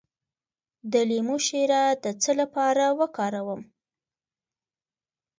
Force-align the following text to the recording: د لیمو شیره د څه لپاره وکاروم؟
د 0.91 0.93
لیمو 1.09 1.37
شیره 1.47 1.83
د 2.03 2.05
څه 2.21 2.31
لپاره 2.39 2.85
وکاروم؟ 2.99 3.61